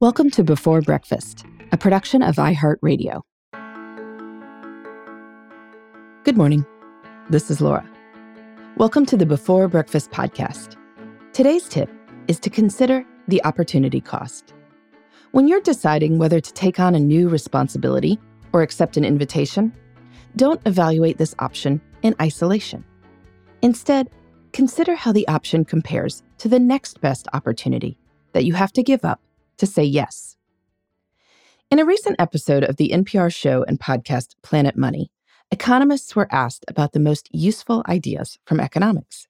Welcome 0.00 0.30
to 0.30 0.42
Before 0.42 0.80
Breakfast, 0.80 1.44
a 1.72 1.76
production 1.76 2.22
of 2.22 2.36
iHeartRadio. 2.36 3.20
Good 6.24 6.38
morning. 6.38 6.64
This 7.28 7.50
is 7.50 7.60
Laura. 7.60 7.86
Welcome 8.78 9.04
to 9.04 9.18
the 9.18 9.26
Before 9.26 9.68
Breakfast 9.68 10.10
podcast. 10.10 10.78
Today's 11.34 11.68
tip 11.68 11.90
is 12.28 12.40
to 12.40 12.48
consider 12.48 13.04
the 13.28 13.44
opportunity 13.44 14.00
cost. 14.00 14.54
When 15.32 15.46
you're 15.46 15.60
deciding 15.60 16.16
whether 16.16 16.40
to 16.40 16.52
take 16.54 16.80
on 16.80 16.94
a 16.94 16.98
new 16.98 17.28
responsibility 17.28 18.18
or 18.54 18.62
accept 18.62 18.96
an 18.96 19.04
invitation, 19.04 19.70
don't 20.34 20.62
evaluate 20.64 21.18
this 21.18 21.34
option 21.40 21.78
in 22.00 22.14
isolation. 22.22 22.86
Instead, 23.60 24.08
consider 24.54 24.94
how 24.94 25.12
the 25.12 25.28
option 25.28 25.62
compares 25.62 26.22
to 26.38 26.48
the 26.48 26.58
next 26.58 27.02
best 27.02 27.28
opportunity 27.34 27.98
that 28.32 28.46
you 28.46 28.54
have 28.54 28.72
to 28.72 28.82
give 28.82 29.04
up 29.04 29.20
to 29.60 29.66
say 29.66 29.84
yes. 29.84 30.36
In 31.70 31.78
a 31.78 31.84
recent 31.84 32.16
episode 32.18 32.64
of 32.64 32.76
the 32.76 32.88
NPR 32.88 33.32
show 33.32 33.62
and 33.62 33.78
podcast 33.78 34.34
Planet 34.42 34.76
Money, 34.76 35.12
economists 35.50 36.16
were 36.16 36.26
asked 36.32 36.64
about 36.66 36.92
the 36.92 36.98
most 36.98 37.28
useful 37.30 37.84
ideas 37.86 38.38
from 38.44 38.58
economics. 38.58 39.28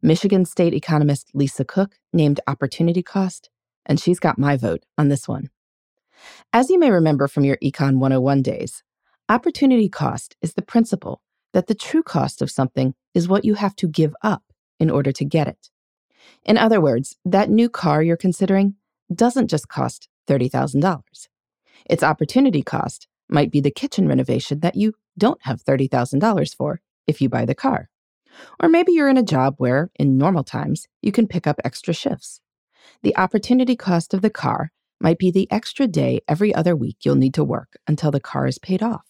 Michigan 0.00 0.44
State 0.44 0.72
economist 0.72 1.30
Lisa 1.34 1.64
Cook 1.64 1.98
named 2.12 2.40
opportunity 2.46 3.02
cost, 3.02 3.50
and 3.84 4.00
she's 4.00 4.20
got 4.20 4.38
my 4.38 4.56
vote 4.56 4.84
on 4.96 5.08
this 5.08 5.28
one. 5.28 5.50
As 6.52 6.70
you 6.70 6.78
may 6.78 6.90
remember 6.90 7.28
from 7.28 7.44
your 7.44 7.58
Econ 7.58 7.98
101 7.98 8.42
days, 8.42 8.84
opportunity 9.28 9.88
cost 9.88 10.36
is 10.40 10.54
the 10.54 10.62
principle 10.62 11.20
that 11.52 11.66
the 11.66 11.74
true 11.74 12.02
cost 12.02 12.40
of 12.40 12.50
something 12.50 12.94
is 13.14 13.28
what 13.28 13.44
you 13.44 13.54
have 13.54 13.74
to 13.76 13.88
give 13.88 14.14
up 14.22 14.44
in 14.78 14.90
order 14.90 15.10
to 15.10 15.24
get 15.24 15.48
it. 15.48 15.70
In 16.44 16.56
other 16.56 16.80
words, 16.80 17.16
that 17.24 17.50
new 17.50 17.68
car 17.68 18.02
you're 18.02 18.16
considering 18.16 18.76
doesn't 19.14 19.48
just 19.48 19.68
cost 19.68 20.08
$30,000. 20.28 21.02
Its 21.88 22.02
opportunity 22.02 22.62
cost 22.62 23.06
might 23.28 23.50
be 23.50 23.60
the 23.60 23.70
kitchen 23.70 24.08
renovation 24.08 24.60
that 24.60 24.76
you 24.76 24.94
don't 25.18 25.40
have 25.42 25.64
$30,000 25.64 26.54
for 26.56 26.80
if 27.06 27.20
you 27.20 27.28
buy 27.28 27.44
the 27.44 27.54
car. 27.54 27.88
Or 28.60 28.68
maybe 28.68 28.92
you're 28.92 29.08
in 29.08 29.16
a 29.16 29.22
job 29.22 29.54
where, 29.58 29.90
in 29.96 30.18
normal 30.18 30.44
times, 30.44 30.86
you 31.00 31.12
can 31.12 31.26
pick 31.26 31.46
up 31.46 31.60
extra 31.64 31.94
shifts. 31.94 32.40
The 33.02 33.16
opportunity 33.16 33.76
cost 33.76 34.14
of 34.14 34.22
the 34.22 34.30
car 34.30 34.72
might 35.00 35.18
be 35.18 35.30
the 35.30 35.50
extra 35.50 35.86
day 35.86 36.20
every 36.28 36.54
other 36.54 36.74
week 36.74 36.98
you'll 37.02 37.14
need 37.16 37.34
to 37.34 37.44
work 37.44 37.76
until 37.86 38.10
the 38.10 38.20
car 38.20 38.46
is 38.46 38.58
paid 38.58 38.82
off. 38.82 39.06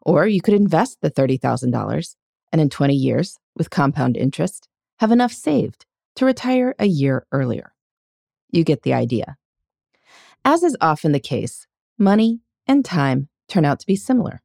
Or 0.00 0.26
you 0.26 0.40
could 0.40 0.54
invest 0.54 0.98
the 1.00 1.10
$30,000 1.10 2.16
and 2.52 2.60
in 2.60 2.68
20 2.68 2.94
years, 2.94 3.38
with 3.56 3.70
compound 3.70 4.16
interest, 4.16 4.68
have 4.98 5.10
enough 5.10 5.32
saved 5.32 5.86
to 6.16 6.26
retire 6.26 6.74
a 6.78 6.86
year 6.86 7.26
earlier. 7.32 7.71
You 8.52 8.62
get 8.64 8.82
the 8.82 8.92
idea. 8.92 9.36
As 10.44 10.62
is 10.62 10.76
often 10.80 11.12
the 11.12 11.20
case, 11.20 11.66
money 11.98 12.40
and 12.66 12.84
time 12.84 13.28
turn 13.48 13.64
out 13.64 13.80
to 13.80 13.86
be 13.86 13.96
similar. 13.96 14.42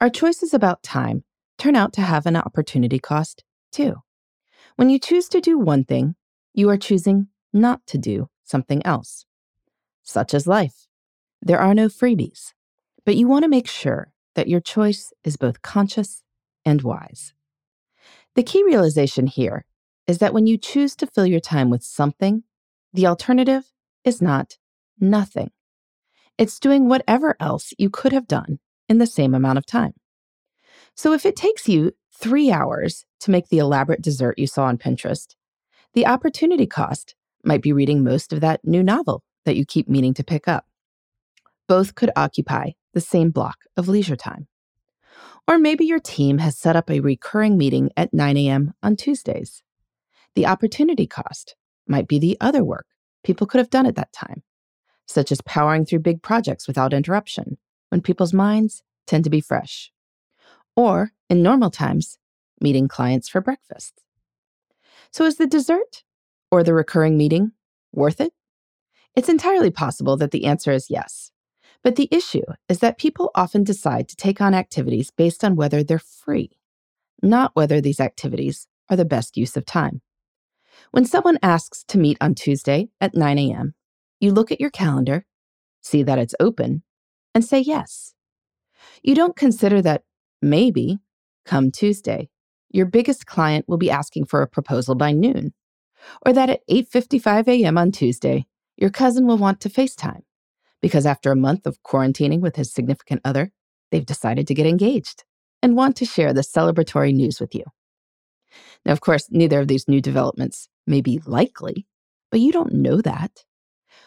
Our 0.00 0.10
choices 0.10 0.52
about 0.52 0.82
time 0.82 1.24
turn 1.58 1.74
out 1.74 1.92
to 1.94 2.02
have 2.02 2.26
an 2.26 2.36
opportunity 2.36 2.98
cost, 2.98 3.42
too. 3.70 3.96
When 4.76 4.90
you 4.90 4.98
choose 4.98 5.28
to 5.30 5.40
do 5.40 5.58
one 5.58 5.84
thing, 5.84 6.14
you 6.54 6.68
are 6.68 6.76
choosing 6.76 7.28
not 7.52 7.86
to 7.86 7.98
do 7.98 8.28
something 8.44 8.84
else. 8.84 9.26
Such 10.02 10.34
as 10.34 10.46
life. 10.46 10.86
There 11.40 11.60
are 11.60 11.74
no 11.74 11.88
freebies, 11.88 12.52
but 13.04 13.16
you 13.16 13.28
want 13.28 13.44
to 13.44 13.48
make 13.48 13.68
sure 13.68 14.12
that 14.34 14.48
your 14.48 14.60
choice 14.60 15.12
is 15.24 15.36
both 15.36 15.62
conscious 15.62 16.22
and 16.64 16.82
wise. 16.82 17.32
The 18.34 18.42
key 18.42 18.62
realization 18.64 19.26
here 19.26 19.64
is 20.06 20.18
that 20.18 20.34
when 20.34 20.46
you 20.46 20.56
choose 20.58 20.96
to 20.96 21.06
fill 21.06 21.26
your 21.26 21.40
time 21.40 21.70
with 21.70 21.82
something 21.82 22.44
the 22.92 23.06
alternative 23.06 23.64
is 24.04 24.20
not 24.20 24.58
nothing. 25.00 25.50
It's 26.38 26.58
doing 26.58 26.88
whatever 26.88 27.36
else 27.40 27.72
you 27.78 27.90
could 27.90 28.12
have 28.12 28.26
done 28.26 28.58
in 28.88 28.98
the 28.98 29.06
same 29.06 29.34
amount 29.34 29.58
of 29.58 29.66
time. 29.66 29.94
So 30.94 31.12
if 31.12 31.24
it 31.24 31.36
takes 31.36 31.68
you 31.68 31.92
three 32.14 32.50
hours 32.50 33.04
to 33.20 33.30
make 33.30 33.48
the 33.48 33.58
elaborate 33.58 34.02
dessert 34.02 34.38
you 34.38 34.46
saw 34.46 34.64
on 34.64 34.78
Pinterest, 34.78 35.34
the 35.94 36.06
opportunity 36.06 36.66
cost 36.66 37.14
might 37.44 37.62
be 37.62 37.72
reading 37.72 38.04
most 38.04 38.32
of 38.32 38.40
that 38.40 38.60
new 38.64 38.82
novel 38.82 39.22
that 39.44 39.56
you 39.56 39.64
keep 39.64 39.88
meaning 39.88 40.14
to 40.14 40.24
pick 40.24 40.46
up. 40.46 40.66
Both 41.68 41.94
could 41.94 42.10
occupy 42.16 42.72
the 42.92 43.00
same 43.00 43.30
block 43.30 43.56
of 43.76 43.88
leisure 43.88 44.16
time. 44.16 44.48
Or 45.48 45.58
maybe 45.58 45.84
your 45.84 46.00
team 46.00 46.38
has 46.38 46.56
set 46.56 46.76
up 46.76 46.90
a 46.90 47.00
recurring 47.00 47.58
meeting 47.58 47.90
at 47.96 48.14
9 48.14 48.36
a.m. 48.36 48.74
on 48.82 48.96
Tuesdays. 48.96 49.62
The 50.34 50.46
opportunity 50.46 51.06
cost 51.06 51.56
might 51.86 52.08
be 52.08 52.18
the 52.18 52.36
other 52.40 52.64
work 52.64 52.86
people 53.24 53.46
could 53.46 53.58
have 53.58 53.70
done 53.70 53.86
at 53.86 53.96
that 53.96 54.12
time, 54.12 54.42
such 55.06 55.32
as 55.32 55.40
powering 55.42 55.84
through 55.84 56.00
big 56.00 56.22
projects 56.22 56.66
without 56.66 56.92
interruption 56.92 57.58
when 57.90 58.00
people's 58.00 58.32
minds 58.32 58.82
tend 59.06 59.24
to 59.24 59.30
be 59.30 59.40
fresh. 59.40 59.92
Or, 60.74 61.12
in 61.28 61.42
normal 61.42 61.70
times, 61.70 62.18
meeting 62.60 62.88
clients 62.88 63.28
for 63.28 63.40
breakfast. 63.40 64.02
So, 65.10 65.24
is 65.24 65.36
the 65.36 65.46
dessert 65.46 66.04
or 66.50 66.62
the 66.62 66.74
recurring 66.74 67.16
meeting 67.16 67.52
worth 67.92 68.20
it? 68.20 68.32
It's 69.14 69.28
entirely 69.28 69.70
possible 69.70 70.16
that 70.16 70.30
the 70.30 70.46
answer 70.46 70.72
is 70.72 70.88
yes. 70.88 71.30
But 71.84 71.96
the 71.96 72.08
issue 72.10 72.44
is 72.68 72.78
that 72.78 72.96
people 72.96 73.30
often 73.34 73.64
decide 73.64 74.08
to 74.08 74.16
take 74.16 74.40
on 74.40 74.54
activities 74.54 75.10
based 75.10 75.44
on 75.44 75.56
whether 75.56 75.82
they're 75.82 75.98
free, 75.98 76.52
not 77.22 77.50
whether 77.54 77.80
these 77.80 78.00
activities 78.00 78.68
are 78.88 78.96
the 78.96 79.04
best 79.04 79.36
use 79.36 79.56
of 79.56 79.66
time. 79.66 80.00
When 80.92 81.06
someone 81.06 81.38
asks 81.42 81.84
to 81.84 81.98
meet 81.98 82.18
on 82.20 82.34
Tuesday 82.34 82.90
at 83.00 83.14
9 83.14 83.38
a.m., 83.38 83.74
you 84.20 84.30
look 84.30 84.52
at 84.52 84.60
your 84.60 84.68
calendar, 84.68 85.24
see 85.80 86.02
that 86.02 86.18
it's 86.18 86.34
open, 86.38 86.82
and 87.34 87.42
say 87.42 87.60
yes. 87.60 88.12
You 89.02 89.14
don't 89.14 89.34
consider 89.34 89.80
that 89.80 90.04
maybe, 90.42 90.98
come 91.46 91.70
Tuesday, 91.70 92.28
your 92.68 92.84
biggest 92.84 93.24
client 93.24 93.64
will 93.66 93.78
be 93.78 93.90
asking 93.90 94.26
for 94.26 94.42
a 94.42 94.46
proposal 94.46 94.94
by 94.94 95.12
noon, 95.12 95.54
or 96.26 96.34
that 96.34 96.50
at 96.50 96.60
8:55 96.68 97.48
a.m. 97.48 97.78
on 97.78 97.90
Tuesday, 97.90 98.44
your 98.76 98.90
cousin 98.90 99.26
will 99.26 99.38
want 99.38 99.60
to 99.62 99.70
FaceTime 99.70 100.24
because 100.82 101.06
after 101.06 101.32
a 101.32 101.36
month 101.36 101.64
of 101.64 101.82
quarantining 101.82 102.40
with 102.40 102.56
his 102.56 102.70
significant 102.70 103.22
other, 103.24 103.50
they've 103.90 104.04
decided 104.04 104.46
to 104.48 104.54
get 104.54 104.66
engaged 104.66 105.24
and 105.62 105.74
want 105.74 105.96
to 105.96 106.04
share 106.04 106.34
the 106.34 106.42
celebratory 106.42 107.14
news 107.14 107.40
with 107.40 107.54
you. 107.54 107.64
Now, 108.84 108.92
of 108.92 109.00
course, 109.00 109.28
neither 109.30 109.60
of 109.60 109.68
these 109.68 109.88
new 109.88 110.02
developments 110.02 110.68
may 110.86 111.00
be 111.00 111.20
likely, 111.26 111.86
but 112.30 112.40
you 112.40 112.52
don't 112.52 112.72
know 112.72 113.00
that. 113.00 113.44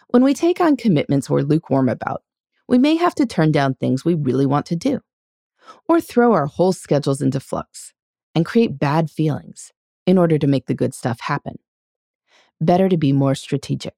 When 0.10 0.24
we 0.24 0.34
take 0.34 0.60
on 0.60 0.78
commitments 0.78 1.30
we're 1.30 1.42
lukewarm 1.42 1.90
about, 1.90 2.24
we 2.68 2.78
may 2.78 2.96
have 2.96 3.16
to 3.16 3.26
turn 3.26 3.52
down 3.52 3.76
things 3.76 4.04
we 4.04 4.14
really 4.14 4.46
want 4.46 4.66
to 4.68 4.76
do, 4.76 5.02
or 5.88 6.02
throw 6.02 6.34
our 6.34 6.48
whole 6.48 6.74
schedules 6.74 7.22
into 7.22 7.40
flux 7.40 7.94
and 8.34 8.46
create 8.46 8.80
bad 8.80 9.10
feelings 9.10 9.72
in 10.06 10.18
order 10.18 10.38
to 10.38 10.48
make 10.48 10.66
the 10.68 10.74
good 10.74 10.94
stuff 10.94 11.20
happen. 11.22 11.58
Better 12.60 12.90
to 12.90 12.98
be 12.98 13.12
more 13.12 13.36
strategic. 13.36 13.96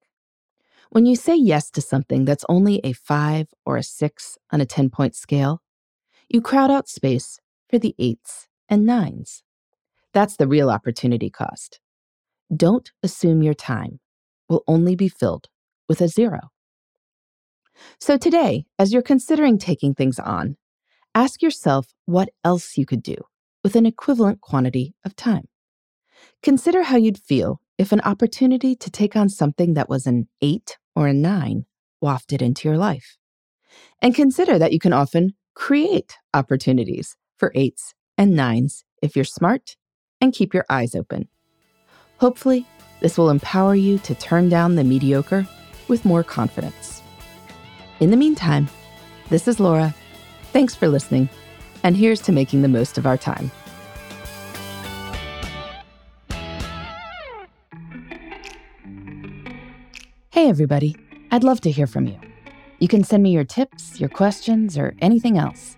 When 0.89 1.05
you 1.05 1.15
say 1.15 1.35
yes 1.35 1.69
to 1.71 1.81
something 1.81 2.25
that's 2.25 2.45
only 2.47 2.79
a 2.83 2.93
five 2.93 3.47
or 3.65 3.77
a 3.77 3.83
six 3.83 4.37
on 4.51 4.61
a 4.61 4.65
10 4.65 4.89
point 4.89 5.15
scale, 5.15 5.61
you 6.29 6.41
crowd 6.41 6.71
out 6.71 6.87
space 6.87 7.39
for 7.69 7.77
the 7.77 7.95
eights 7.99 8.47
and 8.69 8.85
nines. 8.85 9.43
That's 10.13 10.37
the 10.37 10.47
real 10.47 10.69
opportunity 10.69 11.29
cost. 11.29 11.79
Don't 12.55 12.91
assume 13.03 13.43
your 13.43 13.53
time 13.53 13.99
will 14.47 14.63
only 14.67 14.95
be 14.95 15.09
filled 15.09 15.47
with 15.89 16.01
a 16.01 16.07
zero. 16.07 16.51
So 17.99 18.17
today, 18.17 18.65
as 18.79 18.93
you're 18.93 19.01
considering 19.01 19.57
taking 19.57 19.93
things 19.93 20.17
on, 20.19 20.57
ask 21.13 21.41
yourself 21.41 21.87
what 22.05 22.29
else 22.43 22.77
you 22.77 22.85
could 22.85 23.03
do 23.03 23.15
with 23.63 23.75
an 23.75 23.85
equivalent 23.85 24.41
quantity 24.41 24.95
of 25.05 25.15
time. 25.15 25.47
Consider 26.41 26.83
how 26.83 26.97
you'd 26.97 27.17
feel 27.17 27.61
if 27.77 27.91
an 27.91 28.01
opportunity 28.01 28.75
to 28.75 28.89
take 28.89 29.15
on 29.15 29.29
something 29.29 29.73
that 29.73 29.89
was 29.89 30.07
an 30.07 30.27
eight 30.41 30.77
or 30.95 31.07
a 31.07 31.13
nine 31.13 31.65
wafted 32.01 32.41
into 32.41 32.67
your 32.67 32.77
life. 32.77 33.17
And 34.01 34.15
consider 34.15 34.57
that 34.57 34.73
you 34.73 34.79
can 34.79 34.93
often 34.93 35.33
create 35.55 36.15
opportunities 36.33 37.17
for 37.37 37.51
eights 37.55 37.93
and 38.17 38.35
nines 38.35 38.83
if 39.01 39.15
you're 39.15 39.25
smart 39.25 39.75
and 40.21 40.33
keep 40.33 40.53
your 40.53 40.65
eyes 40.69 40.95
open. 40.95 41.27
Hopefully, 42.19 42.65
this 42.99 43.17
will 43.17 43.29
empower 43.29 43.75
you 43.75 43.99
to 43.99 44.15
turn 44.15 44.49
down 44.49 44.75
the 44.75 44.83
mediocre 44.83 45.47
with 45.87 46.03
more 46.03 46.23
confidence. 46.23 47.01
In 47.99 48.11
the 48.11 48.17
meantime, 48.17 48.67
this 49.29 49.47
is 49.47 49.59
Laura. 49.59 49.93
Thanks 50.51 50.73
for 50.73 50.87
listening, 50.87 51.29
and 51.83 51.95
here's 51.95 52.21
to 52.21 52.31
making 52.31 52.61
the 52.61 52.67
most 52.67 52.97
of 52.97 53.05
our 53.05 53.17
time. 53.17 53.51
Hey, 60.31 60.49
everybody. 60.49 60.95
I'd 61.31 61.43
love 61.43 61.61
to 61.61 61.71
hear 61.71 61.87
from 61.87 62.07
you. 62.07 62.19
You 62.79 62.87
can 62.87 63.03
send 63.03 63.23
me 63.23 63.31
your 63.31 63.43
tips, 63.43 63.99
your 63.99 64.09
questions, 64.09 64.77
or 64.77 64.95
anything 65.01 65.37
else. 65.37 65.75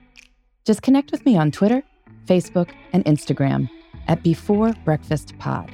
Just 0.66 0.82
connect 0.82 1.12
with 1.12 1.26
me 1.26 1.38
on 1.38 1.50
Twitter, 1.50 1.82
Facebook, 2.26 2.70
and 2.94 3.04
Instagram 3.06 3.70
at 4.08 4.22
Before 4.22 4.74
Breakfast 4.86 5.34
Pod. 5.40 5.74